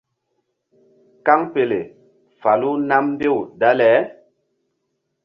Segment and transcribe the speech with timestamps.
[1.25, 1.79] Kaŋpele
[2.41, 3.91] falu nam mbew dale.